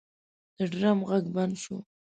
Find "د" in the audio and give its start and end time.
0.57-0.59